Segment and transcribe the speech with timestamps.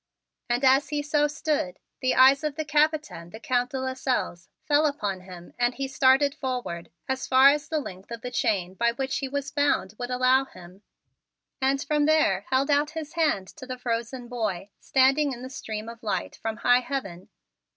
[0.49, 4.87] And as he so stood, the eyes of the Capitaine, the Count de Lasselles, fell
[4.87, 8.93] upon him and he started forward as far as the length of the chain by
[8.93, 10.81] which he was bound would allow him
[11.61, 15.87] and from there held out his hand to the frozen boy standing in the stream
[15.87, 17.29] of light from high heaven.